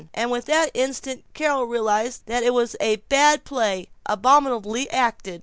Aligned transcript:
And 0.15 0.31
with 0.31 0.45
that 0.45 0.71
instant 0.73 1.23
Carol 1.35 1.65
realized 1.65 2.23
that 2.25 2.41
it 2.41 2.55
was 2.55 2.75
a 2.79 2.95
bad 3.07 3.43
play 3.43 3.87
abominably 4.07 4.89
acted. 4.89 5.39